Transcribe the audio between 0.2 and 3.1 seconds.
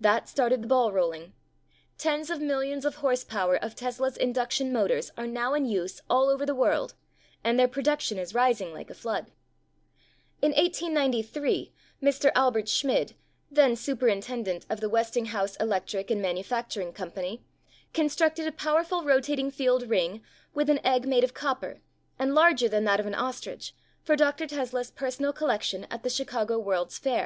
started the ball rolling. Tens of millions of